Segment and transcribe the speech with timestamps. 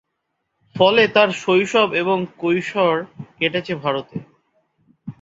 [0.75, 2.95] ফলে তার শৈশব এবং কৈশোর
[3.37, 4.17] কেটেছে ভারতে।